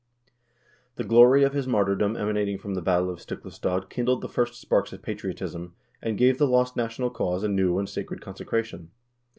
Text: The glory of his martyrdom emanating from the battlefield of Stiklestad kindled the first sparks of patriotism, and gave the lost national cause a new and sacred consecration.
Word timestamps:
The 0.95 1.03
glory 1.03 1.43
of 1.43 1.53
his 1.53 1.67
martyrdom 1.67 2.17
emanating 2.17 2.57
from 2.57 2.73
the 2.73 2.81
battlefield 2.81 3.19
of 3.19 3.21
Stiklestad 3.23 3.87
kindled 3.91 4.21
the 4.21 4.27
first 4.29 4.59
sparks 4.59 4.91
of 4.91 5.03
patriotism, 5.03 5.75
and 6.01 6.17
gave 6.17 6.39
the 6.39 6.47
lost 6.47 6.75
national 6.75 7.11
cause 7.11 7.43
a 7.43 7.47
new 7.47 7.77
and 7.77 7.87
sacred 7.87 8.19
consecration. 8.19 8.89